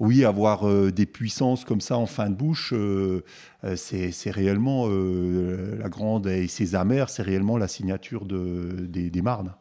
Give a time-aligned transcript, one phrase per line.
[0.00, 2.74] oui, avoir des puissances comme ça en fin de bouche,
[3.76, 9.54] c'est réellement la grande et ses amers, c'est réellement la signature de, des, des Marnes.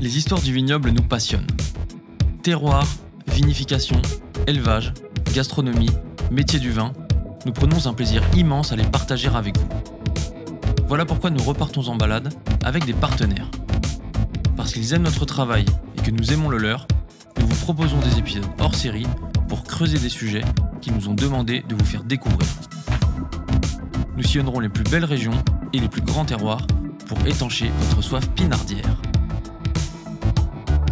[0.00, 1.46] Les histoires du vignoble nous passionnent.
[2.42, 2.86] Terroir,
[3.26, 4.02] vinification,
[4.46, 4.92] élevage,
[5.32, 5.90] gastronomie,
[6.30, 6.92] métier du vin,
[7.46, 9.68] nous prenons un plaisir immense à les partager avec vous.
[10.88, 13.50] Voilà pourquoi nous repartons en balade avec des partenaires.
[14.56, 15.64] Parce qu'ils aiment notre travail
[16.04, 16.86] que nous aimons le leur,
[17.40, 19.06] nous vous proposons des épisodes hors série
[19.48, 20.44] pour creuser des sujets
[20.82, 22.46] qui nous ont demandé de vous faire découvrir.
[24.14, 26.66] Nous sillonnerons les plus belles régions et les plus grands terroirs
[27.06, 29.00] pour étancher votre soif pinardière.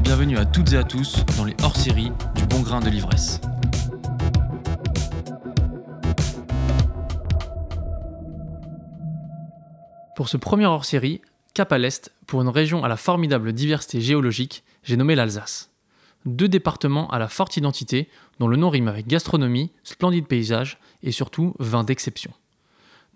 [0.01, 3.43] Bienvenue à toutes et à tous dans les hors-séries du bon grain de l'ivresse.
[10.17, 11.21] Pour ce premier hors-série,
[11.55, 15.71] cap à l'est, pour une région à la formidable diversité géologique, j'ai nommé l'Alsace.
[16.25, 21.13] Deux départements à la forte identité, dont le nom rime avec gastronomie, splendide paysage et
[21.13, 22.33] surtout vin d'exception.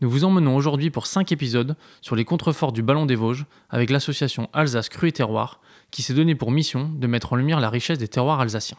[0.00, 3.88] Nous vous emmenons aujourd'hui pour 5 épisodes sur les contreforts du Ballon des Vosges avec
[3.88, 7.70] l'association Alsace Cru et Terroir qui s'est donné pour mission de mettre en lumière la
[7.70, 8.78] richesse des terroirs alsaciens.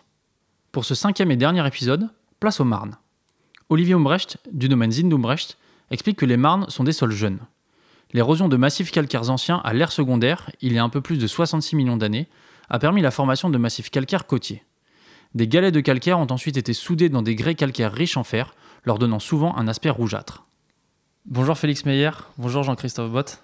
[0.72, 2.98] Pour ce cinquième et dernier épisode, place aux Marnes.
[3.70, 5.58] Olivier Umbrecht, du domaine Zindumbrecht,
[5.90, 7.40] explique que les Marnes sont des sols jeunes.
[8.14, 11.28] L'érosion de massifs calcaires anciens à l'ère secondaire, il y a un peu plus de
[11.28, 12.28] 66 millions d'années,
[12.70, 14.64] a permis la formation de massifs calcaires côtiers.
[15.36, 18.56] Des galets de calcaire ont ensuite été soudés dans des grès calcaires riches en fer,
[18.86, 20.46] leur donnant souvent un aspect rougeâtre.
[21.26, 23.44] Bonjour Félix Meyer, bonjour Jean-Christophe Bott.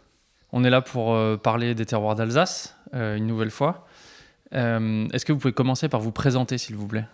[0.53, 3.85] On est là pour euh, parler des terroirs d'Alsace, euh, une nouvelle fois.
[4.53, 7.05] Euh, est-ce que vous pouvez commencer par vous présenter, s'il vous plaît?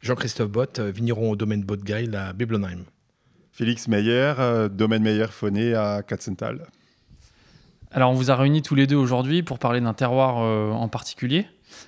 [0.00, 2.84] Jean-Christophe Bott, vigneron au domaine Bottgeil à Biblenheim.
[3.56, 4.34] Félix Meyer,
[4.70, 6.66] domaine Meyer-Phoné à Katzenthal.
[7.90, 11.46] Alors, on vous a réunis tous les deux aujourd'hui pour parler d'un terroir en particulier,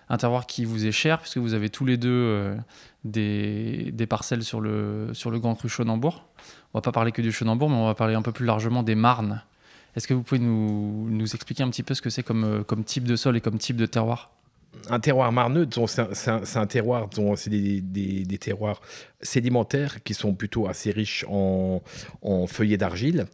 [0.09, 2.57] un terroir qui vous est cher, puisque vous avez tous les deux
[3.05, 6.25] des, parcelles sur le, sur le Grand Cru Chonambourg.
[6.73, 8.83] On va pas parler que du Chonambourg, mais on va parler un peu plus largement
[8.83, 9.43] des Marnes.
[9.97, 12.85] Est-ce que vous pouvez nous, nous, expliquer un petit peu ce que c'est euh, comme
[12.85, 14.31] type de sol et comme type de terroir?
[14.91, 18.81] Un terroir marneux, c'est un, terroir, c'est des, des, terroirs
[19.21, 21.83] sédimentaires qui sont plutôt assez riches en,
[22.23, 23.27] en feuillets d'argile.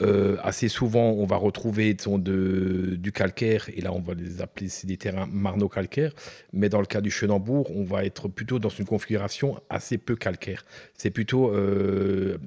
[0.00, 4.96] Euh, assez souvent, on va retrouver du calcaire, et là, on va les appeler des
[4.96, 6.12] terrains marno-calcaires.
[6.52, 10.16] Mais dans le cas du Chenambourg, on va être plutôt dans une configuration assez peu
[10.16, 10.64] calcaire.
[10.94, 12.38] C'est plutôt euh,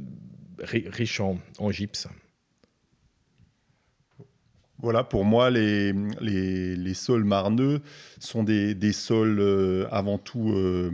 [0.63, 2.07] riche en gypse.
[4.81, 5.93] Voilà, pour moi, les,
[6.95, 7.81] sols marneux
[8.19, 10.91] sont des, sols euh, avant tout euh,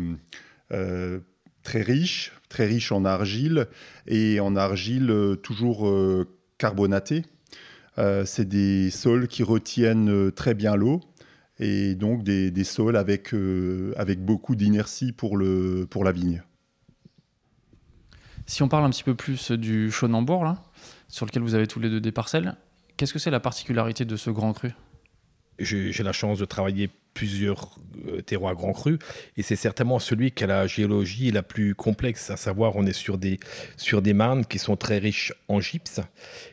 [0.74, 1.20] euh,
[1.64, 3.68] très riches, très riches en argile
[4.06, 5.90] et en argile toujours
[6.58, 7.24] carbonatée.
[8.25, 11.02] C'est des sols qui retiennent très bien l'eau
[11.59, 13.34] et donc des, sols avec,
[14.19, 16.44] beaucoup d'inertie pour, la vigne.
[18.46, 20.64] Si on parle un petit peu plus du Chonambourg, là,
[21.08, 22.56] sur lequel vous avez tous les deux des parcelles,
[22.97, 24.72] Qu'est-ce que c'est la particularité de ce grand cru?
[25.59, 27.75] J'ai la chance de travailler plusieurs
[28.08, 29.00] euh, terroirs grand cru
[29.38, 32.94] et c'est certainement celui qui a la géologie la plus complexe à savoir on est
[32.94, 33.40] sur des
[33.75, 36.00] sur des marnes qui sont très riches en gypse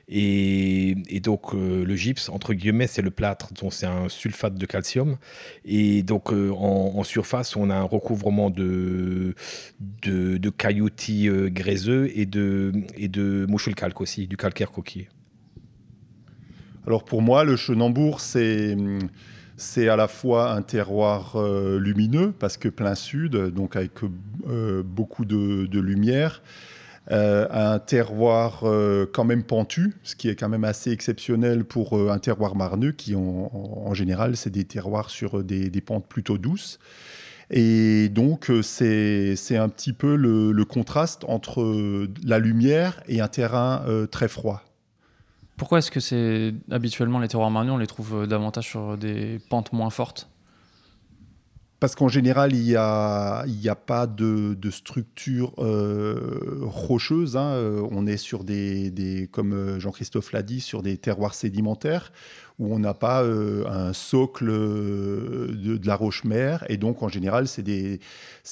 [0.08, 4.64] et, donc euh, le gypse entre guillemets c'est le plâtre donc c'est un sulfate de
[4.64, 5.18] calcium
[5.66, 9.34] et donc euh, en, surface on a un recouvrement de
[9.80, 13.46] de, de cailloutis gréseux et de et de
[13.76, 15.10] calque aussi du calcaire coquillé
[16.86, 18.76] alors pour moi, le Chenambourg, c'est
[19.56, 23.92] c'est à la fois un terroir euh, lumineux, parce que plein sud, donc avec
[24.48, 26.42] euh, beaucoup de, lumière,
[27.10, 28.64] euh, un terroir
[29.12, 33.14] quand même pentu, ce qui est quand même assez exceptionnel pour un terroir marneux, qui
[33.14, 36.78] en, général, c'est des terroirs sur des, pentes plutôt douces.
[37.50, 44.28] Et donc, c'est un petit peu le, contraste entre la lumière et un terrain très
[44.28, 44.64] froid.
[45.56, 49.38] Pourquoi est-ce que c'est habituellement les terroirs marneux, on les trouve euh, davantage sur des
[49.50, 50.28] pentes moins fortes?
[51.78, 57.36] Parce qu'en général, il n'y a, a pas de, structure euh, rocheuse.
[57.36, 57.50] Hein.
[57.50, 62.10] Euh, on est sur des, des comme Jean-Christophe l'a dit, sur des terroirs sédimentaires
[62.58, 66.64] où on n'a pas un socle de, la roche-mère.
[66.68, 67.98] Et donc, en général, c'est des,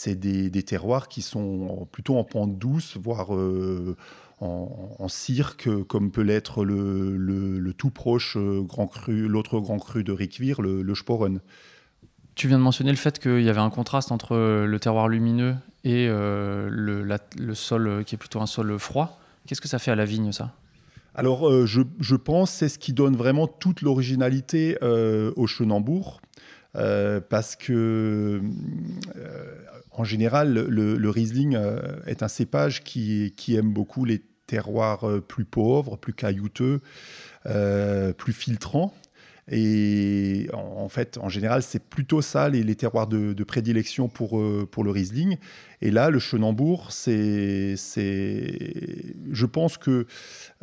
[0.06, 3.28] des, des, terroirs qui sont plutôt en pente douce, voire
[4.42, 10.12] en, cirque, comme peut l'être le, tout proche euh, grand cru, l'autre grand cru de
[10.12, 11.40] Riquevire, le, le Sporen.
[12.34, 15.54] Tu viens de mentionner le fait qu'il y avait un contraste entre le terroir lumineux
[15.84, 19.20] et euh, le, sol qui est plutôt un sol froid.
[19.46, 20.52] Qu'est-ce que ça fait à la vigne, ça?
[21.14, 26.20] Alors, euh, je, je, pense c'est ce qui donne vraiment toute l'originalité au Chenambourg.
[26.72, 28.40] parce que
[29.90, 31.58] en général, le, Riesling
[32.06, 36.80] est un cépage qui, qui, aime beaucoup les terroirs plus pauvres, plus caillouteux,
[37.44, 38.94] plus filtrants.
[39.50, 44.84] Et en, fait, en général, c'est plutôt ça les, terroirs de, prédilection pour, euh, pour
[44.84, 45.36] le Riesling.
[45.80, 50.06] Et là, le Chenambourg, c'est, je pense que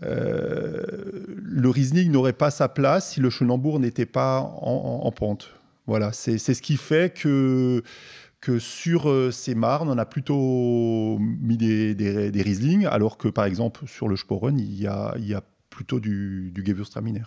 [0.04, 0.82] euh,
[1.28, 5.52] le Riesling n'aurait pas sa place si le Chenambourg n'était pas en, pente.
[5.86, 7.84] Voilà, c'est, ce qui fait que
[8.42, 13.86] que sur euh, ces marnes, on a plutôt mis des, des, alors que par exemple
[13.88, 17.24] sur le Sporen, il y a, il y a plutôt du, du Gewürztraminer.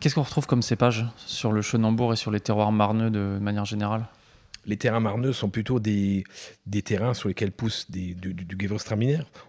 [0.00, 3.64] Qu'est-ce qu'on retrouve comme cépage sur le Chenambourg et sur les terroirs marneux de manière
[3.64, 4.06] générale?
[4.66, 6.24] Les terrains marneux sont plutôt des,
[6.66, 8.68] des terrains sur lesquels pousse des, du, du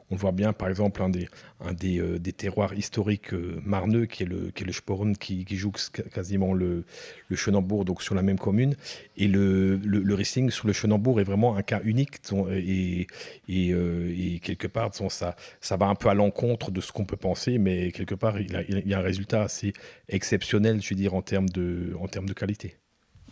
[0.09, 4.25] On voit bien, par exemple, un des, euh, des terroirs historiques euh, marneux, qui est
[4.27, 5.71] le, qui est le Sporn, qui, qui joue
[6.13, 6.85] quasiment le,
[7.29, 8.75] le Chenambourg, donc sur la même commune.
[9.17, 12.17] Et le, le, le sur le Chenambourg est vraiment un cas unique.
[12.51, 13.07] Et,
[13.49, 17.17] euh, et quelque part, ça, ça va un peu à l'encontre de ce qu'on peut
[17.17, 18.51] penser, mais quelque part, il
[18.85, 19.73] y a un résultat assez
[20.09, 22.77] exceptionnel, je veux dire, en termes de, en termes de qualité.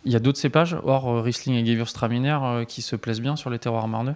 [0.06, 3.34] Il y a d'autres cépages, hors euh, Riesling et Gewürztraminer, euh, qui se plaisent bien
[3.34, 4.14] sur les terroirs marneux?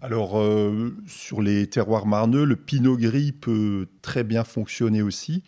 [0.00, 5.42] Alors, euh, sur les terroirs marneux, le pinot gris peut très bien fonctionner aussi.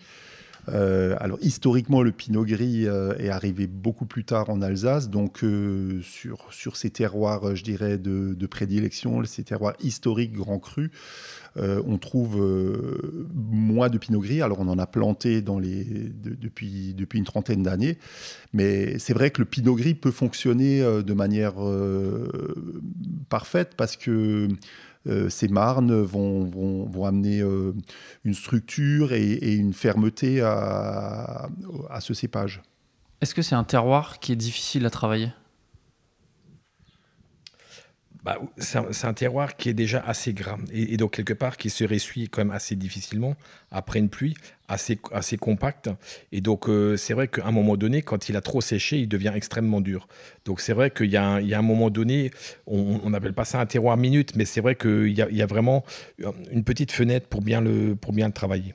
[0.68, 5.44] Euh, alors historiquement, le Pinot Gris euh, est arrivé beaucoup plus tard en Alsace, donc
[5.44, 10.90] euh, sur, sur ces terroirs, je dirais, de, de, prédilection, ces terroirs historiques grands crus,
[11.58, 12.38] on trouve
[13.34, 14.42] moins de Pinot Gris.
[14.42, 17.96] Alors on en a planté depuis, depuis une trentaine d'années,
[18.52, 21.54] mais c'est vrai que le Pinot Gris peut fonctionner de manière
[23.30, 24.48] parfaite parce que
[25.06, 27.72] euh, ces marnes vont, amener euh,
[28.24, 31.48] une structure et, une fermeté à
[32.00, 32.62] ce cépage.
[33.20, 35.30] Est-ce que c'est un terroir qui est difficile à travailler?
[38.26, 41.84] Bah, c'est un, terroir qui est déjà assez gras et, donc quelque part qui se
[41.84, 43.36] ressuie quand même assez difficilement
[43.70, 44.34] après une pluie,
[44.66, 45.90] assez, assez compacte.
[46.32, 49.06] Et donc euh, c'est vrai qu'à un moment donné, quand il a trop séché, il
[49.06, 50.08] devient extrêmement dur.
[50.44, 52.32] Donc c'est vrai qu'il y, a un moment donné,
[52.66, 55.84] on n'appelle pas ça un terroir minute, mais c'est vrai qu'il y, y, a vraiment
[56.50, 58.74] une petite fenêtre pour bien le, pour bien le travailler.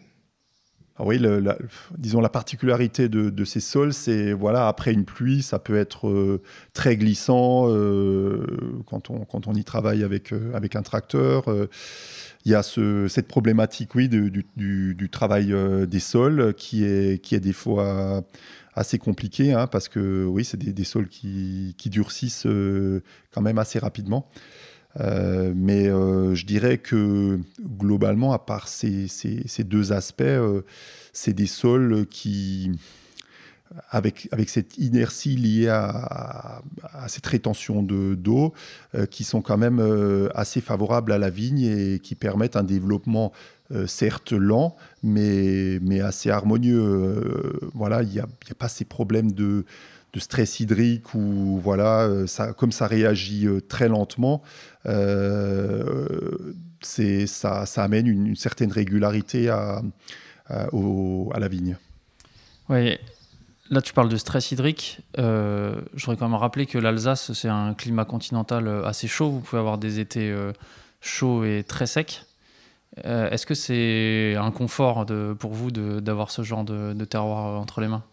[0.97, 1.57] Ah oui, la,
[1.97, 6.41] disons la particularité de, ces sols, c'est voilà après une pluie, ça peut être euh,
[6.73, 8.45] très glissant euh,
[8.87, 11.45] quand, on, quand on y travaille avec, euh, avec un tracteur.
[12.45, 15.55] Il y a ce, cette problématique, oui, du, travail
[15.87, 18.23] des sols qui est, qui est des fois
[18.73, 22.47] assez compliqué, hein, parce que oui, c'est des, sols qui durcissent
[23.31, 24.27] quand même assez rapidement.
[24.99, 27.39] Euh, mais euh, je dirais que
[27.77, 29.07] globalement, à part ces,
[29.59, 30.61] deux aspects, euh,
[31.13, 32.71] c'est des sols qui,
[33.89, 36.61] avec, cette inertie liée à,
[37.07, 38.53] cette rétention d'eau,
[39.09, 39.81] qui sont quand même
[40.35, 43.31] assez favorables à la vigne et qui permettent un développement
[43.87, 47.59] certes lent, mais, assez harmonieux.
[47.73, 48.27] voilà, il n'y a,
[48.57, 49.65] pas ces problèmes de,
[50.13, 52.25] de stress hydrique ou voilà, euh,
[52.57, 54.41] comme ça réagit euh, très lentement,
[54.85, 59.81] euh, c'est ça, amène une, certaine régularité à,
[60.49, 61.77] la vigne.
[62.67, 62.97] Oui,
[63.69, 64.99] là tu parles de stress hydrique.
[65.17, 69.29] Euh, je voudrais quand même rappeler que l'Alsace, c'est un climat continental assez chaud.
[69.29, 70.35] Vous pouvez avoir des étés
[70.99, 72.25] chauds et très secs.
[73.03, 75.05] Est-ce que c'est un confort
[75.39, 78.03] pour vous d'avoir ce genre de terroir entre les mains?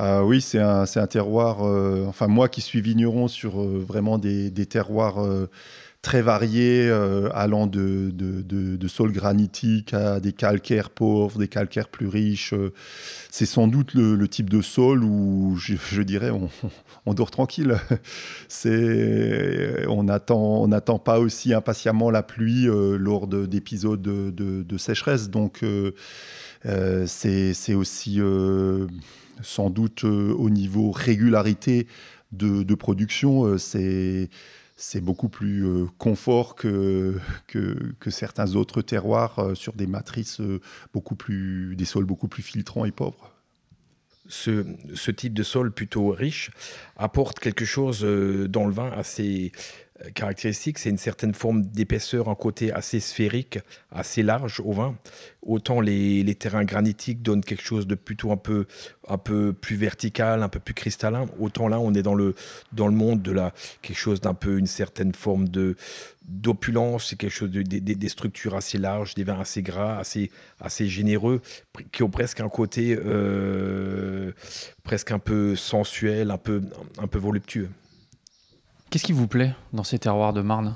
[0.00, 4.16] Ah oui, c'est un, un, terroir, euh, enfin moi qui suis vigneron sur euh, vraiment
[4.16, 5.50] des, des terroirs euh,
[6.02, 6.88] très variés,
[7.34, 12.54] allant de, de, de, granitique à des calcaires pauvres, des calcaires plus riches.
[13.32, 17.76] c'est sans doute le, type de sol où je, dirais on, dort tranquille.
[18.64, 25.28] on n'attend on attend pas aussi impatiemment la pluie lors d'épisodes de, sécheresse.
[25.28, 25.64] Donc
[26.64, 28.20] c'est aussi
[29.42, 31.86] sans doute euh, au niveau régularité
[32.32, 34.28] de, production, euh, c'est
[34.80, 40.40] c'est beaucoup plus euh, confort que, que, que, certains autres terroirs sur des matrices
[40.92, 43.34] beaucoup plus, des sols beaucoup plus filtrants et pauvres.
[44.28, 46.50] Ce, ce type de sol plutôt riche
[46.96, 49.50] apporte quelque chose dans le vin assez,
[50.14, 53.58] caractéristique, c'est une certaine forme d'épaisseur, un côté assez sphérique,
[53.90, 54.96] assez large au vin.
[55.42, 58.66] Autant les, terrains granitiques donnent quelque chose de plutôt un peu,
[59.08, 61.26] un peu plus vertical, un peu plus cristallin.
[61.40, 62.34] Autant là, on est dans le,
[62.72, 63.52] dans le monde de la,
[63.82, 65.76] quelque chose d'un peu, une certaine forme de
[66.28, 70.86] d'opulence, c'est quelque chose de, des structures assez larges, des vins assez gras, assez, assez
[70.86, 71.40] généreux,
[71.90, 74.32] qui ont presque un côté euh,
[74.82, 76.60] presque un peu sensuel, un peu,
[76.98, 77.70] un peu voluptueux.
[78.90, 80.74] Qu'est-ce qui vous plaît dans ces terroirs de Marne?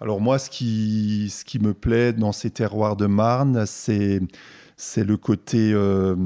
[0.00, 4.20] Alors moi, ce qui, ce qui me plaît dans ces terroirs de Marne, c'est,
[4.76, 5.72] c'est le côté...
[5.72, 6.16] Euh,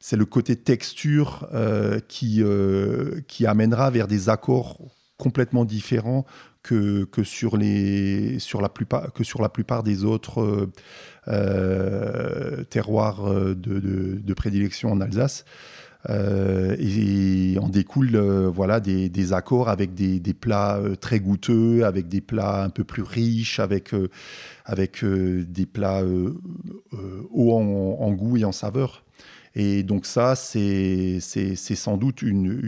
[0.00, 4.78] c'est le côté texture euh, qui, euh, qui amènera vers des accords
[5.16, 6.26] complètement différents
[6.62, 10.68] que, que, sur, les, sur, la plupart, que sur la plupart des autres
[12.68, 15.46] terroirs de, de, de, prédilection en Alsace.
[16.10, 22.08] Euh, et, on découle euh, voilà, des, accords avec des, plats euh, très goûteux, avec
[22.08, 23.94] des plats un peu plus riches, avec,
[24.64, 29.04] avec des plats hauts en, goût et en saveur.
[29.54, 32.60] Et donc ça, c'est sans doute une,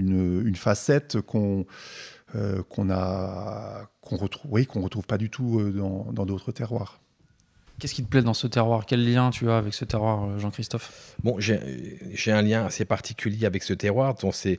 [0.45, 1.67] une, facette qu'on
[2.69, 7.01] qu'on a qu'on retrouve oui qu'on retrouve pas du tout dans d'autres terroirs.
[7.79, 8.87] Qu'est-ce qui te plaît dans ce terroir?
[8.87, 11.15] Quel lien tu as avec ce terroir, euh, Jean-Christophe?
[11.23, 14.15] Bon, j'ai un lien assez particulier avec ce terroir.
[14.33, 14.59] C'est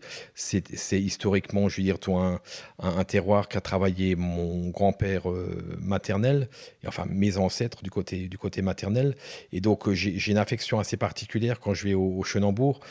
[0.91, 2.41] historiquement, je veux dire, toi,
[2.77, 6.47] un, terroir qu'a travaillé mon grand-père euh, maternel,
[6.83, 9.15] et enfin mes ancêtres du côté, du côté maternel.
[9.51, 12.81] Et donc, euh, j'ai une affection assez particulière quand je vais au, au Chenambourg,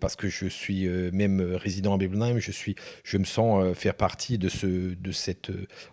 [0.00, 2.52] parce que je suis même résident à Biblenheim, je,
[3.04, 5.50] je me sens faire partie de, ce, de cet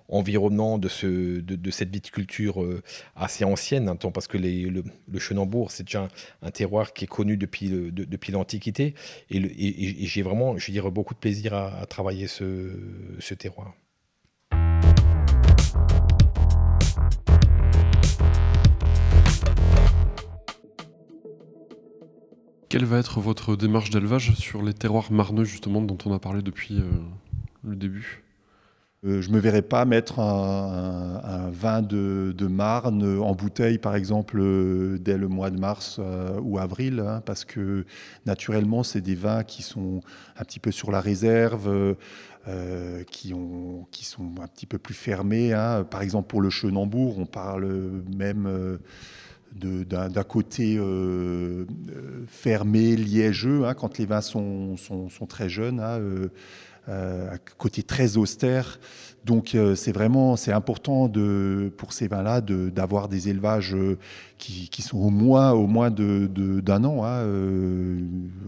[0.07, 2.63] environnement, de, ce, de cette viticulture
[3.15, 6.07] assez ancienne, hein, parce que le, le Chenambourg, c'est déjà
[6.41, 7.69] un, terroir qui est connu depuis,
[8.31, 8.95] l'Antiquité.
[9.29, 12.71] Et, j'ai vraiment, je beaucoup de plaisir à, travailler ce,
[13.19, 13.73] ce terroir.
[22.69, 26.41] Quelle va être votre démarche d'élevage sur les terroirs marneux, justement, dont on a parlé
[26.41, 26.91] depuis euh,
[27.63, 28.24] le début?
[29.05, 34.37] Euh, je ne me verrais pas mettre un, vin de, Marne en bouteille, par exemple,
[34.39, 37.85] euh, dès le mois de mars euh, ou avril, hein, parce que
[38.25, 40.01] naturellement, c'est des vins qui sont
[40.37, 41.95] un petit peu sur la réserve,
[43.09, 45.53] qui, ont, qui sont un petit peu plus fermés.
[45.53, 45.83] Hein.
[45.83, 47.67] Par exemple, pour le Chenambourg, on parle
[48.15, 48.77] même
[49.55, 50.79] d'un côté
[52.27, 54.75] fermé, liégeux, hein, quand les vins sont,
[55.27, 55.81] très jeunes.
[56.87, 58.79] Un côté très austère.
[59.25, 63.97] Donc euh, c'est vraiment c'est important de, pour ces vins-là d'avoir des élevages euh,
[64.37, 67.03] qui, qui, sont au moins, au moins d'un de, d'un an.
[67.03, 67.25] Hein,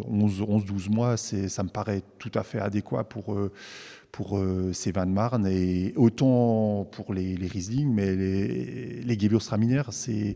[0.07, 3.35] 11-12 mois, ça me paraît tout à fait adéquat pour
[4.17, 4.43] pour
[4.73, 10.35] ces vins de Marne et autant pour les, les Riesling, mais les, les Gewürztraminer, c'est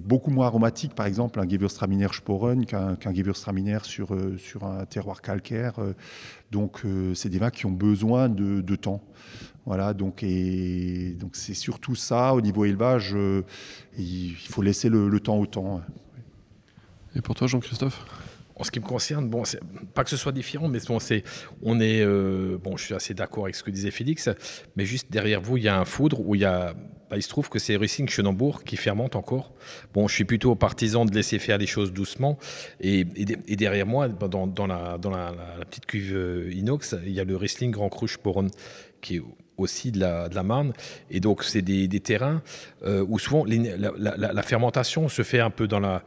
[0.00, 4.84] beaucoup moins aromatique, par exemple, un Gewürztraminer Sporen qu'un qu Gewürztraminer sur, euh, sur un
[4.86, 5.78] terroir calcaire.
[5.78, 5.92] Euh.
[6.50, 9.00] donc, euh, c'est des vins qui ont besoin de, temps.
[9.64, 13.16] Voilà, donc c'est surtout ça au niveau élevage.
[13.96, 15.80] il faut laisser le, le temps au temps.
[17.14, 18.04] Et pour toi, Jean-Christophe?
[18.56, 19.42] En ce qui me concerne, bon,
[19.94, 21.24] pas que ce soit différent, mais bon, c'est,
[21.62, 24.28] on est, euh, bon, je suis assez d'accord avec ce que disait Félix,
[24.76, 27.58] mais juste derrière vous, il y a un foudre où il bah, se trouve que
[27.58, 29.52] c'est Racing Chenambourg qui fermente encore.
[29.92, 32.38] Bon, je suis plutôt partisan de laisser faire les choses doucement,
[32.80, 34.98] et, derrière moi, dans, dans, la,
[35.68, 38.50] petite cuve euh, inox, il y a le Riesling Grand Cru Sporen
[39.00, 39.22] qui est
[39.56, 40.72] aussi de la, Marne.
[41.10, 42.42] Et donc, c'est des, terrains
[42.84, 46.02] euh, où souvent la, fermentation se fait un peu dans la,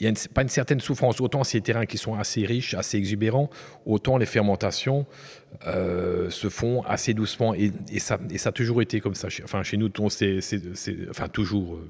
[0.00, 1.20] il n'y a pas une certaine souffrance.
[1.20, 3.50] Autant ces terrains qui sont assez riches, assez exubérants,
[3.84, 5.06] autant les fermentations
[5.66, 7.54] euh, se font assez doucement.
[7.54, 9.28] Et, ça, et ça a toujours été comme ça.
[9.44, 10.40] Enfin, chez nous, c'est,
[11.10, 11.76] enfin, toujours.
[11.76, 11.88] Euh,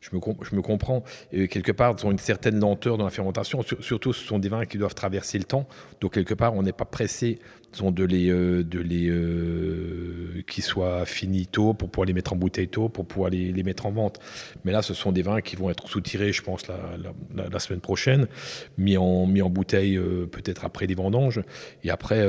[0.00, 1.02] je, me, comprends.
[1.30, 3.62] Quelque part, ils ont une certaine lenteur dans la fermentation.
[3.80, 5.66] Surtout, ce sont des vins qui doivent traverser le temps.
[6.00, 7.38] Donc, quelque part, on n'est pas pressé
[7.72, 12.88] sont de les, euh, euh, soient finis tôt pour pouvoir les mettre en bouteille tôt,
[12.88, 14.20] pour pouvoir les, mettre en vente.
[14.64, 18.26] Mais là, ce sont des vins qui vont être soutirés, je pense, la, semaine prochaine,
[18.76, 21.42] mis en, bouteille euh, peut-être après les vendanges,
[21.84, 22.26] et après,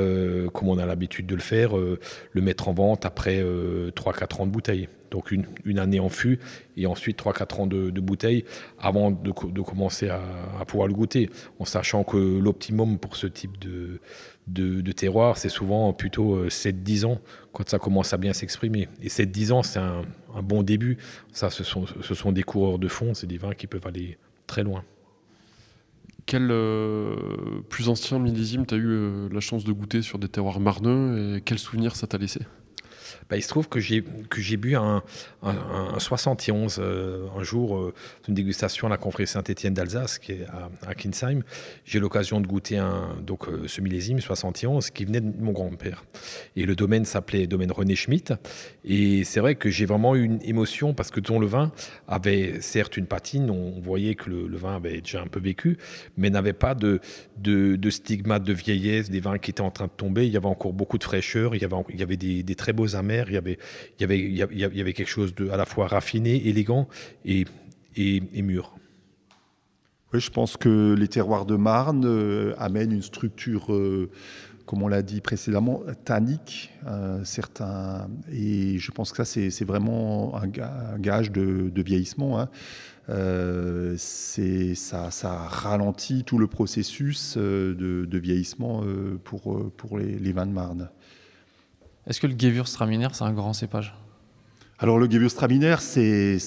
[0.52, 4.52] comme on a l'habitude de le faire, le mettre en vente après 3-4 ans de
[4.52, 4.88] bouteille.
[5.10, 6.38] Donc une, année en fût
[6.76, 8.44] et ensuite 3-4 ans de, bouteille
[8.78, 10.20] avant de, commencer à,
[10.66, 16.46] pouvoir le goûter, en sachant que l'optimum pour ce type de, terroir, c'est souvent plutôt
[16.46, 17.20] 7-10 euh, ans
[17.52, 18.88] quand ça commence à bien s'exprimer.
[19.02, 20.02] Et 7-10 ans, c'est un,
[20.42, 20.98] bon début.
[21.32, 24.16] Ça, ce sont, ce sont des coureurs de fond, c'est des vins qui peuvent aller
[24.46, 24.84] très loin.
[26.26, 26.52] quel
[27.68, 31.40] plus ancien millésime tu as eu la chance de goûter sur des terroirs marneux et
[31.40, 32.40] quel souvenir ça t'a laissé?
[33.30, 34.00] Bah, il se trouve que j'ai
[34.56, 35.04] bu un,
[35.42, 37.94] un, 71 euh, un jour euh,
[38.26, 40.46] une dégustation à la confrérie Saint-Étienne d'Alsace qui est
[40.84, 41.42] à, Kinsheim.
[41.84, 46.04] J'ai l'occasion de goûter un donc ce millésime 71 qui venait de mon grand-père.
[46.56, 48.34] Et le domaine s'appelait domaine René Schmitt.
[48.84, 51.70] Et c'est vrai que j'ai vraiment eu une émotion parce que ton le vin
[52.08, 55.78] avait certes une patine, on voyait que le, vin avait déjà un peu vécu,
[56.16, 57.00] mais n'avait pas de,
[57.38, 60.26] de, de stigmate de vieillesse, des vins qui étaient en train de tomber.
[60.26, 62.72] Il y avait encore beaucoup de fraîcheur, il y avait, il y avait des très
[62.72, 66.88] beaux amers il y avait, quelque chose de à la fois raffiné, élégant
[67.24, 67.44] et,
[67.96, 68.74] mûr.
[70.12, 74.10] Oui, je pense que les terroirs de Marne euh, amènent une structure, euh,
[74.66, 77.22] comme on l'a dit précédemment, tannique, euh,
[78.32, 82.40] et je pense que ça, c'est vraiment un, gage de, vieillissement.
[82.40, 82.48] Hein.
[83.96, 88.82] ça, ça, ralentit tout le processus de, vieillissement
[89.22, 90.90] pour, pour les, les, vins de Marne.
[92.06, 93.94] Est-ce que le Gewürztraminer, c'est un grand cépage?
[94.78, 96.38] Alors le Gewürztraminer, c'est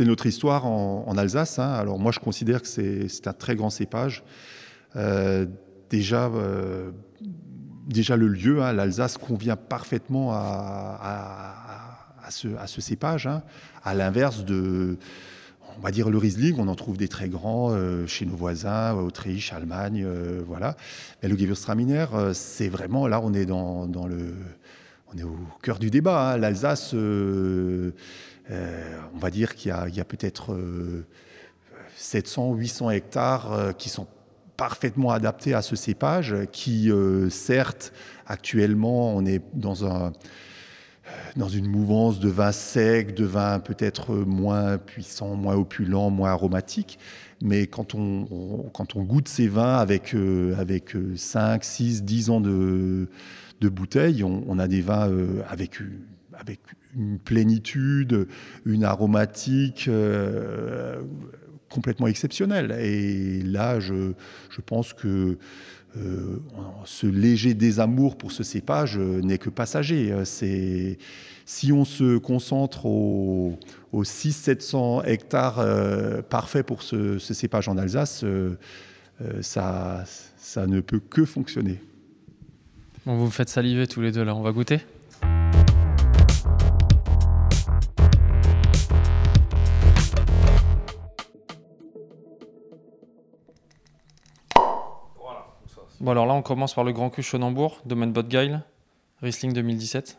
[0.00, 1.58] notre histoire en, Alsace.
[1.58, 1.72] Hein.
[1.72, 4.24] Alors moi, je considère que c'est un très grand cépage.
[4.96, 5.46] Euh,
[5.88, 6.90] déjà, euh,
[7.86, 10.98] déjà le lieu, hein, l'Alsace convient parfaitement à,
[12.30, 13.28] ce, à ce, cépage.
[13.28, 13.42] Hein.
[13.84, 14.98] À l'inverse de,
[15.80, 18.92] on va dire le Riesling, on en trouve des très grands euh, chez nos voisins,
[18.92, 20.06] Autriche, Allemagne,
[20.46, 20.76] voilà.
[21.22, 24.34] Mais le Gewürztraminer, c'est vraiment là, on est dans, le
[25.12, 26.32] on est au cœur du débat.
[26.32, 26.36] Hein.
[26.36, 27.92] L'Alsace, euh,
[28.50, 30.56] euh, on va dire qu'il y a, peut-être
[31.96, 34.06] 700, euh, 800 hectares qui sont
[34.56, 36.90] parfaitement adaptés à ce cépage, qui,
[37.30, 37.92] certes,
[38.26, 40.12] actuellement, on est dans un
[41.36, 46.98] dans une mouvance de vin sec, de vin peut-être moins puissant, moins opulent, moins aromatique.
[47.42, 50.14] Mais quand on, quand on goûte ces vins avec,
[50.58, 53.08] avec 5, 6, 10 ans de,
[53.60, 54.24] de bouteilles.
[54.24, 55.78] On, a des vins euh, avec,
[56.32, 56.60] avec
[56.96, 58.26] une plénitude,
[58.64, 61.02] une aromatique euh,
[61.68, 62.72] complètement exceptionnelle.
[62.80, 64.12] Et là, je,
[64.50, 65.38] je pense que
[65.96, 66.38] euh,
[66.84, 70.14] ce léger désamour pour ce cépage n'est que passager.
[70.24, 70.98] C'est
[71.46, 73.58] si on se concentre aux,
[73.92, 75.64] 600-700 hectares
[76.28, 78.24] parfaits pour ce, cépage en Alsace,
[79.40, 80.04] ça,
[80.36, 81.80] ça ne peut que fonctionner.
[83.06, 84.80] Bon, vous me faites saliver tous les deux là, on va goûter?
[96.00, 98.58] Bon alors là on commence par le Grand Cru Schonenbourg, domaine Botgeil,
[99.20, 100.18] Riesling 2017.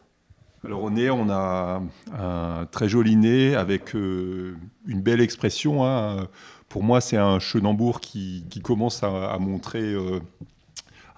[0.63, 1.81] Alors au nez, on a
[2.15, 5.83] un très joli nez avec euh, une belle expression.
[5.83, 6.27] Hein.
[6.69, 10.19] Pour moi, c'est un Schonenbourg qui, commence à, montrer euh,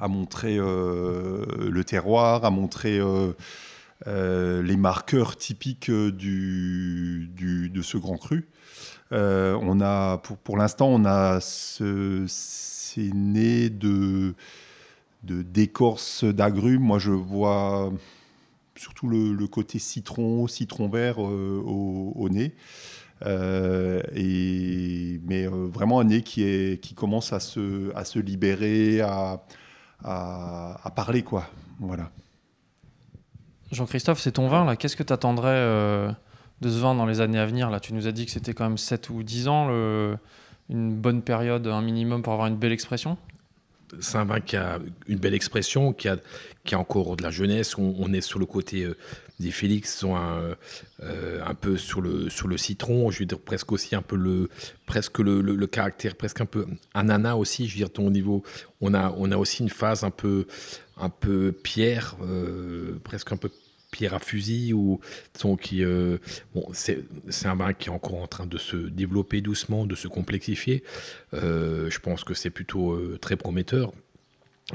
[0.04, 3.34] à montrer euh, le terroir, à montrer euh, euh,
[4.06, 8.48] les marqueurs typiques du, de ce grand cru.
[9.12, 14.36] on a, pour, pour l'instant, on a ce, ces nez de,
[15.24, 16.84] de d'écorce d'agrumes.
[16.84, 17.92] Moi, je vois
[18.76, 22.54] surtout le, côté citron, citron vert au, nez.
[23.22, 29.44] mais vraiment un nez qui, est, qui commence à se, à se libérer, à,
[30.04, 31.50] à, parler, quoi.
[31.80, 32.12] Voilà.
[33.74, 34.76] Jean-Christophe, c'est ton vin, là.
[34.76, 36.12] Qu'est-ce que tu attendrais euh,
[36.62, 37.80] de ce vin dans les années à venir là?
[37.80, 39.70] Tu nous as dit que c'était quand même 7 ou 10 ans,
[40.70, 43.18] une bonne période, un minimum pour avoir une belle expression?
[44.00, 46.18] C'est un vin qui a une belle expression, qui a,
[46.66, 47.78] qui a encore de la jeunesse.
[47.78, 48.98] On, est sur le côté euh,
[49.40, 50.56] des Félix sont un,
[51.02, 54.16] euh, un, peu sur le, sur le citron, je veux dire presque aussi un peu
[54.16, 54.50] le,
[54.86, 58.44] presque le, le, caractère, presque un peu ananas aussi, je veux dire, ton niveau,
[58.82, 60.48] on a, on a aussi une phase un peu,
[60.98, 62.16] un peu pierre,
[63.04, 63.50] presque un peu
[63.94, 65.00] pierre à fusil ou
[65.62, 66.18] qui euh,
[66.74, 66.98] c'est
[67.46, 70.84] un vin qui est encore en train de se développer doucement de se complexifier.
[71.32, 73.94] Je pense que c'est plutôt très prometteur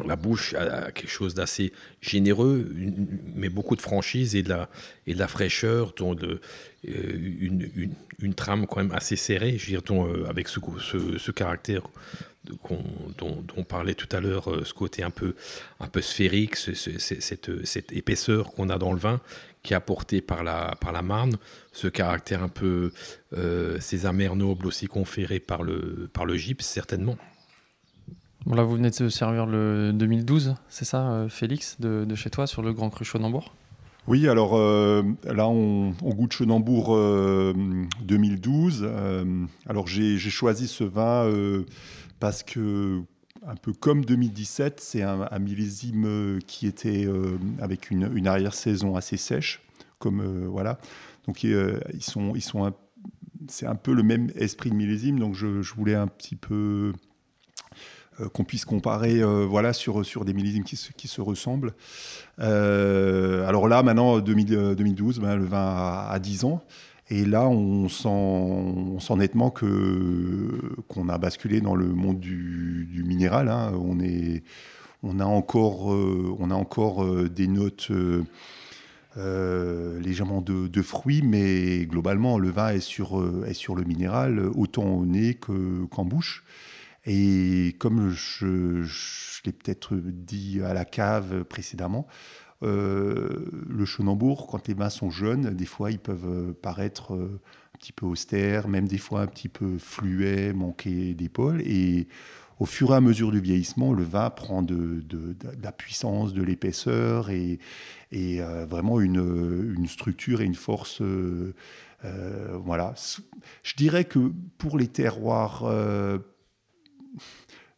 [0.05, 2.71] la bouche a quelque chose d'assez généreux,
[3.35, 4.51] mais beaucoup de franchise et de
[5.07, 6.39] la, fraîcheur, dont euh,
[6.85, 11.83] une, trame quand même assez serrée, je dirais, euh, avec ce, caractère
[12.45, 15.35] dont, on parlait tout à l'heure, euh, ce côté un peu,
[15.81, 19.21] un peu sphérique, cette, épaisseur qu'on a dans le vin,
[19.63, 21.37] qui est apportée par la, par la Marne,
[21.73, 22.93] ce caractère un peu,
[23.81, 27.17] ces amers nobles aussi conférés par le, par le gypse, certainement
[28.47, 32.63] là, vous venez de servir le 2012, c'est ça, euh, Félix, de, chez toi, sur
[32.63, 33.55] le Grand Cru Chaudenbourg
[34.07, 36.97] Oui, alors euh, là, on, goûte Chenambourg
[38.03, 38.83] 2012.
[38.85, 41.31] Euh, alors j'ai choisi ce vin
[42.21, 43.03] parce que,
[43.47, 47.09] un peu comme 2017, c'est un, millésime qui était
[47.61, 49.63] avec une, arrière-saison assez sèche.
[49.99, 50.79] Comme, voilà.
[51.27, 52.73] Donc ils sont, ils sont
[53.49, 56.93] c'est un peu le même esprit de millésime, donc je, voulais un petit peu
[58.33, 61.73] qu'on puisse comparer euh, voilà, sur, sur des millésimes qui se, qui se ressemblent.
[62.41, 66.63] Euh, alors là, maintenant, 2012, ben, le vin a, 10 ans.
[67.11, 73.05] Et là, on sent, on sent nettement que, qu'on a basculé dans le monde du,
[73.07, 73.49] minéral.
[73.49, 73.73] Hein.
[73.81, 74.43] On, est,
[75.03, 77.91] on a encore, on a encore des notes
[79.17, 85.07] légèrement de, fruits, mais globalement, le vin est sur, est sur le minéral, autant au
[85.07, 86.45] nez que, qu'en bouche.
[87.11, 88.85] Et comme je,
[89.47, 92.07] l'ai peut-être dit à la cave précédemment,
[92.63, 97.41] euh, le Chenambourg, quand les vins sont jeunes, des fois ils peuvent paraître euh,
[97.75, 101.63] un petit peu austères, même des fois un petit peu fluets, manquer d'épaule.
[101.63, 102.09] Et
[102.59, 105.03] au fur et à mesure du vieillissement, le vin prend de,
[105.63, 107.59] la puissance, de l'épaisseur et,
[108.13, 111.01] euh, vraiment une, une, structure et une force.
[112.03, 112.95] voilà.
[113.63, 115.65] Je dirais que pour les terroirs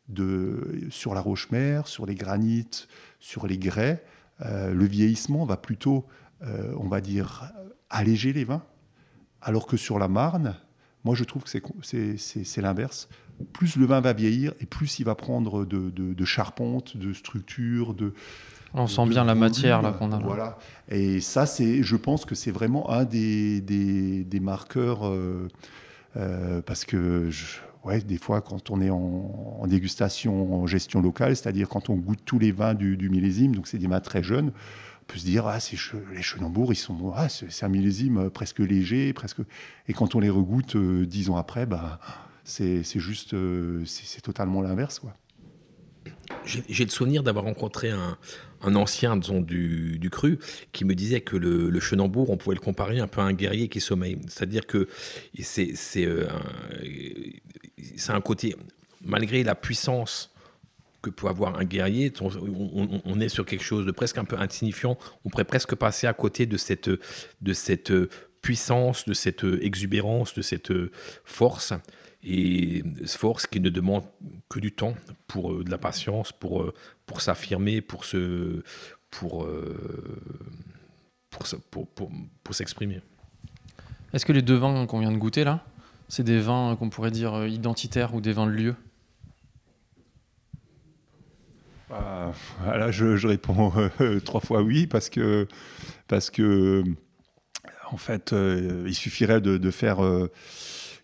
[0.09, 2.89] de, sur la roche-mère, sur les granites,
[3.19, 4.05] sur les grès,
[4.45, 6.07] euh, le vieillissement va plutôt,
[6.43, 7.53] euh, on va dire,
[7.89, 8.63] alléger les vins,
[9.43, 10.57] alors que sur la Marne,
[11.05, 13.09] moi je trouve que c'est l'inverse.
[13.53, 17.95] Plus le vin va vieillir et plus il va prendre de, de, charpente, de structure,
[17.95, 18.13] de...
[18.75, 20.19] On sent bien la matière là qu'on a.
[20.19, 20.59] Voilà.
[20.89, 25.11] Et ça, c'est, je pense que c'est vraiment un des, des, marqueurs
[26.17, 31.37] euh, parce que je, ouais, des fois, quand on est en, dégustation, en gestion locale,
[31.37, 34.49] c'est-à-dire quand on goûte tous les vins du, millésime, donc c'est des vins très jeunes,
[35.03, 35.59] on peut se dire, ah,
[36.13, 39.41] les Chenambourg, ils sont, ah, c'est un millésime euh, presque léger, presque.
[39.89, 41.99] Et quand on les regoute euh, dix ans après, bah,
[42.45, 45.15] c'est juste, euh, c'est totalement l'inverse, quoi.
[46.45, 48.17] J'ai le souvenir d'avoir rencontré un,
[48.75, 50.39] ancien disons, du, du, cru
[50.73, 53.33] qui me disait que le, le, Chenambourg, on pouvait le comparer un peu à un
[53.33, 54.17] guerrier qui sommeille.
[54.29, 54.89] C'est-à-dire que
[55.43, 55.75] c'est
[57.97, 58.57] c'est un côté,
[59.03, 60.31] malgré la puissance
[61.03, 64.99] que peut avoir un guerrier, on, est sur quelque chose de presque un peu insignifiant.
[65.25, 67.93] On pourrait presque passer à côté de cette, de cette
[68.43, 70.73] puissance, de cette exubérance, de cette
[71.25, 71.73] force.
[72.23, 74.05] Et force qui ne demande
[74.51, 74.95] que du temps,
[75.27, 76.75] pour euh, de la patience, pour, euh,
[77.07, 78.63] pour s'affirmer, pour se,
[79.11, 80.21] pour, euh,
[81.31, 82.11] pour, pour,
[82.45, 83.01] pour s'exprimer.
[84.13, 85.65] Est-ce que les deux vins qu'on vient de goûter là,
[86.11, 88.75] c'est des vins qu'on pourrait dire euh, identitaires ou des vins de lieu
[91.89, 92.33] bah,
[92.67, 95.47] Là, je, réponds euh, trois fois oui, parce que,
[96.09, 96.83] parce que
[97.93, 100.01] en fait, euh, il suffirait de, faire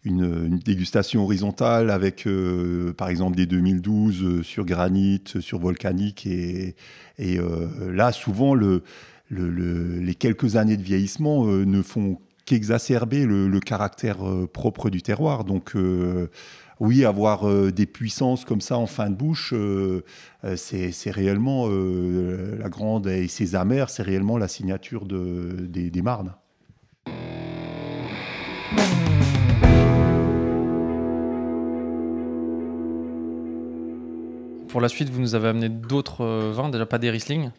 [0.04, 2.28] une, dégustation horizontale avec,
[2.96, 6.26] par exemple, des 2012 sur granit, sur volcanique.
[6.26, 6.76] Et,
[7.18, 7.40] et
[7.80, 8.84] là, souvent, le,
[9.30, 15.44] les quelques années de vieillissement ne font qu'exacerber le, caractère euh, propre du terroir.
[15.44, 16.30] Donc, euh,
[16.78, 19.52] oui, avoir euh, des puissances comme ça en fin de bouche,
[20.54, 26.34] c'est réellement la grande et ses amers, c'est réellement la signature de, des, des Marnes.
[34.68, 37.50] Pour la suite, vous nous avez amené d'autres vins, déjà pas des Riesling,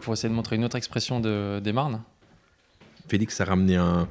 [0.00, 2.00] pour essayer de montrer une autre expression de, des Marnes.
[3.08, 4.08] Félix a ramené un,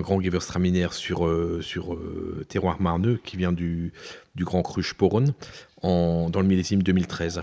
[0.00, 3.92] grand Gewürztraminer sur, euh, sur euh, terroir marneux qui vient du,
[4.36, 5.34] Grand Cru Sporon
[5.82, 7.42] dans le millésime 2013.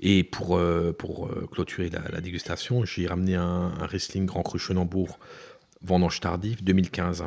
[0.00, 0.94] Et pour, euh,
[1.50, 5.18] clôturer la, dégustation, j'ai ramené un, un, Riesling Grand Cru Chenambourg
[5.82, 7.24] vendange tardif 2015.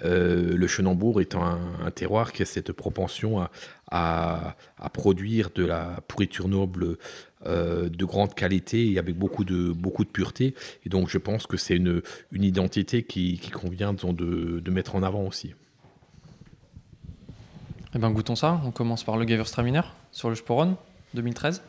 [0.00, 3.48] Le Chenambourg étant un, terroir qui a cette propension
[3.90, 4.56] à,
[4.92, 6.96] produire de la pourriture noble
[7.46, 9.72] euh, de grande qualité et avec beaucoup de,
[10.12, 10.54] pureté.
[10.84, 15.22] Et donc je pense que c'est une, identité qui, convient de, de, mettre en avant
[15.22, 15.54] aussi.
[17.94, 18.60] Eh bien goûtons ça.
[18.64, 20.76] On commence par le Gewürztraminer sur le Sporon
[21.14, 21.62] 2013.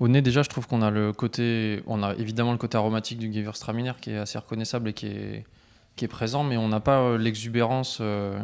[0.00, 1.82] Au nez, déjà, je trouve qu'on a le côté.
[1.86, 5.44] On a évidemment le côté aromatique du Gewürztraminer qui est assez reconnaissable et qui est,
[5.94, 8.40] qui est présent, mais on n'a pas euh, l'exubérance euh,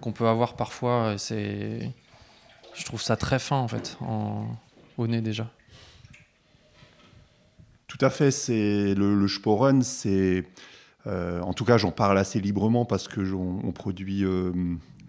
[0.00, 1.16] qu'on peut avoir parfois.
[1.18, 1.90] C'est,
[2.74, 3.98] je trouve ça très fin, en fait,
[4.98, 5.50] au nez déjà.
[7.88, 8.30] Tout à fait.
[8.30, 10.44] C'est le, le Sporen, c'est
[11.06, 14.24] en tout cas j'en parle assez librement parce que on, produit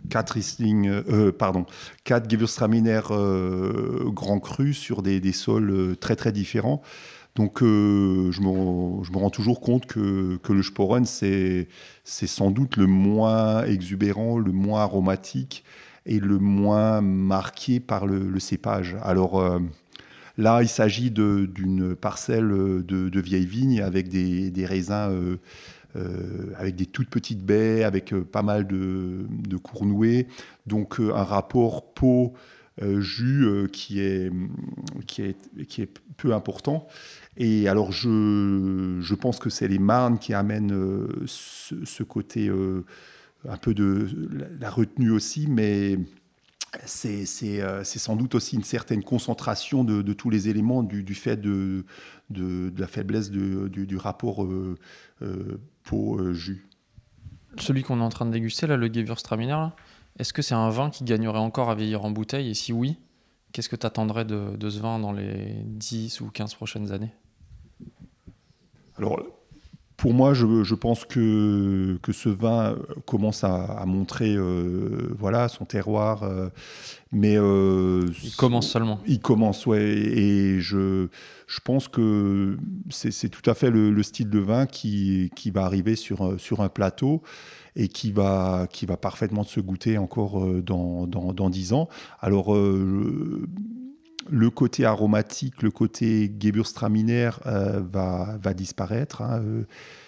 [0.10, 1.02] quatre Riesling,
[1.34, 1.66] pardon,
[2.04, 3.02] quatre Gewürztraminer
[4.08, 6.82] grand cru sur des, des, sols très très différents.
[7.36, 11.68] Donc euh, je, me, je, me, rends toujours compte que, que le Sporen, c'est
[12.04, 15.64] sans doute le moins exubérant, le moins aromatique
[16.06, 18.98] et le moins marqué par le, cépage.
[19.02, 19.60] Alors euh,
[20.38, 25.38] là, il s'agit d'une parcelle de, de vieilles vignes avec des, des raisins...
[25.96, 30.26] Euh, avec des toutes petites baies, avec pas mal de, de.
[30.66, 32.34] Donc un rapport peau
[33.00, 34.32] jus qui, est,
[35.06, 36.88] qui, est, qui est peu important.
[37.38, 42.86] Et alors, je, je pense que c'est les Marnes qui amènent euh, ce, côté euh,
[43.48, 44.08] un peu de
[44.60, 45.98] la retenue aussi, mais
[46.86, 47.26] c'est
[47.62, 51.86] euh, sans doute aussi une certaine concentration de, tous les éléments du, du fait de,
[52.30, 54.46] de, la faiblesse du, du, rapport
[55.84, 56.68] peau-jus.
[57.58, 59.68] Celui qu'on est en train de déguster, là, le Gewürztraminer,
[60.20, 62.50] est-ce que c'est un vin qui gagnerait encore à vieillir en bouteille?
[62.50, 62.98] Et si oui,
[63.52, 67.14] qu'est-ce que tu attendrais de, de, ce vin dans les 10 ou 15 prochaines années?
[68.98, 69.20] Alors,
[70.02, 76.24] pour moi, je, pense que, que, ce vin commence à, montrer euh, voilà, son terroir.
[76.24, 76.50] Euh,
[77.12, 79.00] mais, euh, il commence seulement.
[79.06, 79.84] Il commence, ouais.
[79.84, 81.08] Et je,
[81.46, 82.58] je pense que
[82.90, 86.70] c'est tout à fait le, style de vin qui, qui va arriver sur, sur un
[86.70, 87.22] plateau
[87.76, 91.90] et qui va, qui va parfaitement se goûter encore dans, dans, dans 10 ans.
[92.22, 92.58] Alors,
[94.30, 99.22] le côté aromatique, le côté Gewürztraminer euh, va, disparaître.
[99.22, 99.64] Hein, euh,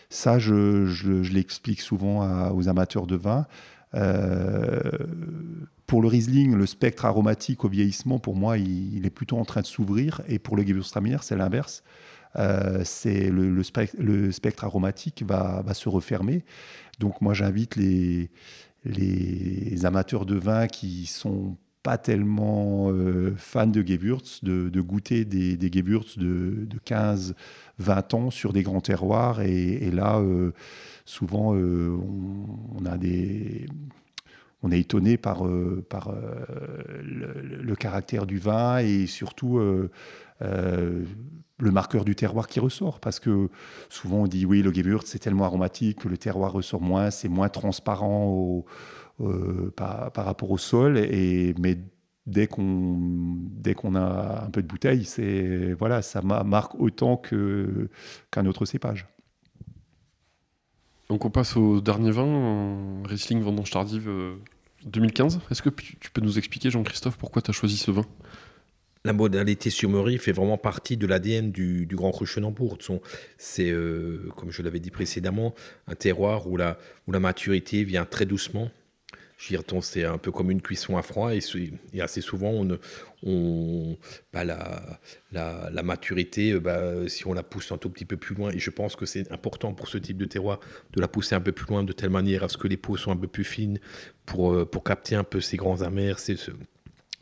[0.10, 3.46] ça, je, l'explique souvent aux amateurs de vin.
[3.96, 4.80] Euh,
[5.88, 9.62] pour le Riesling, le spectre aromatique au vieillissement, pour moi, il, est plutôt en train
[9.62, 10.22] de s'ouvrir.
[10.28, 11.84] Et pour le Gewürztraminer, c'est l'inverse.
[12.84, 16.44] c'est le, spectre, aromatique va, va, se refermer.
[17.00, 18.30] Donc moi, j'invite les,
[18.86, 25.58] les amateurs de vin qui sont pas tellement euh, fan de Gewürz, de, goûter des,
[25.58, 29.42] des de, 15-20 ans sur des grands terroirs.
[29.42, 30.54] Et, là, euh,
[31.04, 32.00] souvent, euh,
[32.80, 33.68] on, a des,
[34.64, 35.44] on est étonné par,
[35.90, 36.16] par
[37.04, 39.60] le, caractère du vin et surtout
[40.40, 43.02] le marqueur du terroir qui ressort.
[43.02, 43.50] Parce que
[43.90, 47.30] souvent, on dit oui, le Gewürz, c'est tellement aromatique que le terroir ressort moins, c'est
[47.30, 48.64] moins transparent
[49.22, 50.98] euh, par, rapport au sol.
[50.98, 51.78] Et, mais
[52.26, 57.90] dès qu'on dès qu'on a un peu de bouteille, c'est voilà, ça marque autant que
[58.32, 59.08] qu'un autre cépage.
[61.10, 64.10] Donc on passe au dernier vin, Riesling Vendange tardive
[64.86, 65.36] 2015.
[65.36, 68.06] Euh, Est-ce que tu peux nous expliquer, Jean-Christophe, pourquoi tu as choisi ce vin?
[69.06, 72.78] La modalité Surmerie fait vraiment partie de l'ADN du, Grand Cru Chenambourg.
[73.38, 75.54] C'est, euh, comme je l'avais dit précédemment,
[75.88, 78.72] un terroir où la, où la maturité vient très doucement
[79.82, 81.42] c'est un peu comme une cuisson à froid et,
[82.00, 82.66] assez souvent,
[83.24, 83.98] on,
[84.34, 88.60] la, maturité, euh, bah, si on la pousse un tout petit peu plus loin, et
[88.60, 90.60] je pense que c'est important pour ce type de terroir
[90.94, 92.98] de la pousser un peu plus loin de telle manière à ce que les peaux
[92.98, 93.80] soient un peu plus fines
[94.26, 96.20] pour, euh, capter un peu ces grands amers,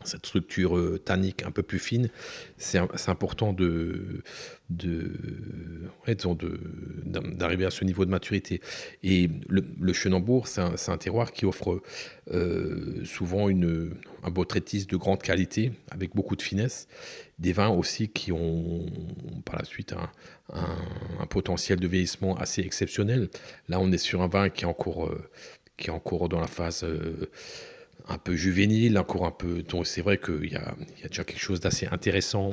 [0.03, 2.09] cette structure euh, tannique un peu plus fine,
[2.57, 4.23] c'est important de,
[4.69, 5.25] d'arriver
[7.65, 8.61] à ce niveau de maturité.
[9.03, 11.81] Et le, le Chenambourg, c'est un, terroir qui offre
[12.31, 16.87] euh, souvent une, un beau traitis de grande qualité, avec beaucoup de finesse.
[17.39, 18.85] Des vins aussi qui ont
[19.45, 23.29] par la suite un, potentiel de vieillissement assez exceptionnel.
[23.69, 25.29] Là, on est sur un vin qui est encore, euh,
[25.77, 26.85] qui est encore dans la phase
[28.07, 29.63] un peu juvénile, encore un peu.
[29.63, 30.75] Donc c'est vrai qu'il y, y a,
[31.07, 32.51] déjà quelque chose d'assez intéressant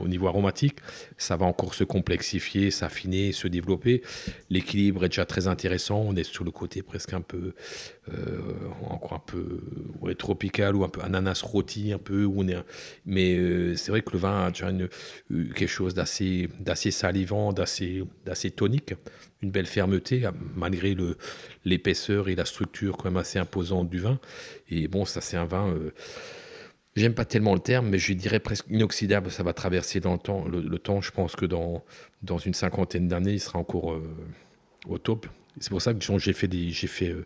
[0.00, 0.78] au niveau aromatique.
[1.18, 4.02] Ça va encore se complexifier, s'affiner, se développer.
[4.50, 6.02] L'équilibre est déjà très intéressant.
[6.06, 7.54] On est sur le côté presque un peu,
[8.88, 9.60] encore un peu
[10.14, 12.24] tropical ou un peu ananas rôti, un peu.
[12.24, 12.56] Où on est,
[13.06, 14.88] mais euh, c'est vrai que le vin a déjà une,
[15.28, 18.94] quelque chose d'assez, d'assez salivant, d'assez, d'assez tonique
[19.42, 20.94] une belle fermeté, malgré
[21.64, 24.18] l'épaisseur et la structure quand même assez imposante du vin.
[24.68, 25.92] Et bon, ça c'est un vin, euh,
[26.94, 30.18] j'aime pas tellement le terme, mais je dirais presque inoxydable, ça va traverser dans le
[30.18, 30.44] temps.
[30.46, 31.82] Le, temps, je pense que dans,
[32.22, 34.02] dans une cinquantaine d'années, il sera encore euh,
[34.86, 35.26] au top.
[35.60, 37.24] C'est pour ça que euh,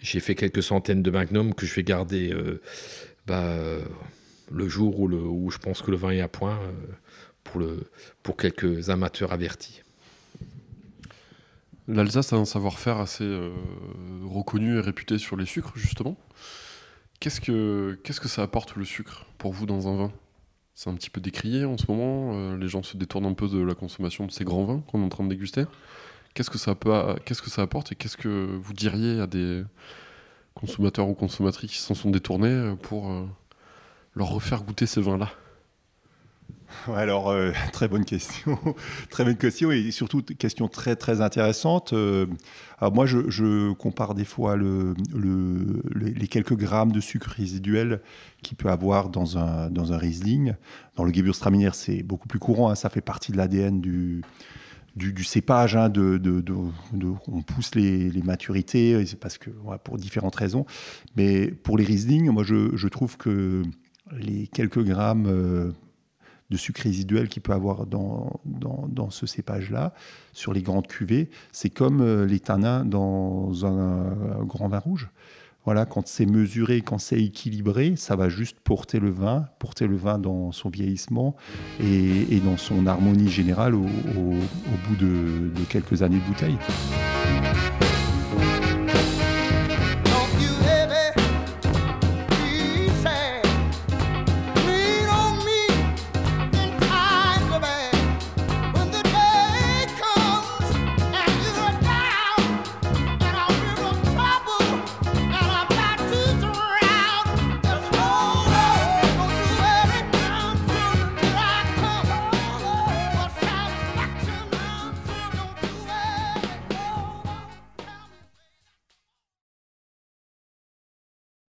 [0.00, 2.34] j'ai fait quelques centaines de magnums que je vais garder
[3.26, 3.54] bah,
[4.50, 6.58] le jour où, le, où je pense que le vin est à point
[7.44, 7.90] pour, le,
[8.22, 9.82] pour quelques amateurs avertis.
[11.88, 13.50] L'Alsace a un savoir-faire assez euh,
[14.24, 16.16] reconnu et réputé sur les sucres, justement.
[17.18, 20.12] Qu'est-ce que, ça apporte le sucre pour vous dans un vin?
[20.74, 22.32] C'est un petit peu décrié en ce moment.
[22.34, 25.02] Euh, les gens se détournent un peu de la consommation de ces grands vins qu'on
[25.02, 25.64] est en train de déguster.
[26.34, 29.64] Qu'est-ce que ça, apporte et qu'est-ce que vous diriez à des
[30.54, 33.10] consommateurs ou consommatrices qui s'en sont détournés pour
[34.14, 35.30] leur refaire goûter ces vins-là?
[36.88, 38.58] Alors, euh, très bonne question.
[39.10, 41.92] très bonne question et surtout question très très intéressante.
[41.92, 42.26] Euh,
[42.80, 44.94] moi, je, compare des fois le,
[45.94, 48.00] les quelques grammes de sucre résiduel
[48.42, 50.54] qu'il peut avoir dans un, dans un Riesling.
[50.96, 52.70] Dans le Gewürztraminer, c'est beaucoup plus courant.
[52.70, 52.74] Hein.
[52.74, 54.22] ça fait partie de l'ADN du,
[54.96, 55.76] du, cépage.
[55.76, 55.92] Hein,
[57.28, 59.50] on pousse les, maturités, c'est parce que
[59.84, 60.66] pour différentes raisons.
[61.16, 63.62] Mais pour les Riesling, moi, je, trouve que
[64.12, 65.72] les quelques grammes euh,
[66.50, 69.94] de sucre résiduel qu'il peut avoir dans, dans, ce cépage-là,
[70.32, 71.30] sur les grandes cuvées.
[71.50, 75.08] C'est comme euh, les tanins dans un, grand vin rouge.
[75.64, 79.96] Voilà, quand c'est mesuré, quand c'est équilibré, ça va juste porter le vin, porter le
[79.96, 81.36] vin dans son vieillissement
[81.80, 86.58] et, dans son harmonie générale au, bout de, de quelques années de bouteille.